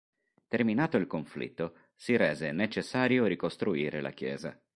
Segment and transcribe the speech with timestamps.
[0.47, 4.59] Terminato il conflitto, si rese necessario ricostruire la chiesa.